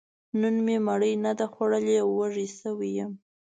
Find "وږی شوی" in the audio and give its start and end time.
2.17-2.89